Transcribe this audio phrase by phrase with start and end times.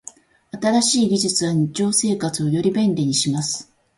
[0.49, 3.71] 新しい技術は日常生活をより便利にします。